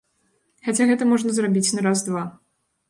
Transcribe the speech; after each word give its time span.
Хаця 0.69 0.87
гэта 0.93 1.03
можна 1.11 1.29
зрабіць 1.39 1.67
на 1.79 1.87
раз-два. 1.91 2.27